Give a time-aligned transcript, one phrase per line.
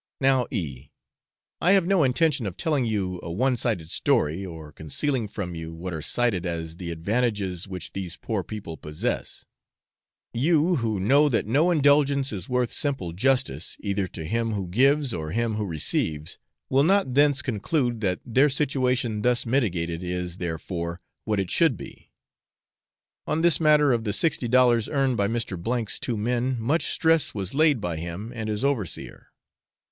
[0.19, 0.89] Now, E,
[1.61, 5.75] I have no intention of telling you a one sided story, or concealing from you
[5.75, 9.45] what are cited as the advantages which these poor people possess;
[10.33, 15.13] you, who know that no indulgence is worth simple justice, either to him who gives
[15.13, 20.99] or him who receives, will not thence conclude that their situation thus mitigated is, therefore,
[21.25, 22.11] what it should be.
[23.27, 25.59] On this matter of the sixty dollars earned by Mr.
[25.87, 29.27] 's two men much stress was laid by him and his overseer.